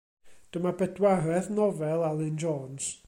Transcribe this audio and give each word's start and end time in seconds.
Dyma 0.55 0.71
bedwaredd 0.79 1.51
nofel 1.59 1.99
Alun 2.09 2.37
Jones. 2.45 2.85